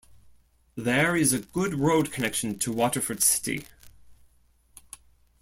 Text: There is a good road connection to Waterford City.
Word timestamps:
There 0.73 1.15
is 1.15 1.31
a 1.31 1.37
good 1.41 1.75
road 1.75 2.11
connection 2.11 2.57
to 2.57 2.71
Waterford 2.71 3.21
City. 3.21 3.67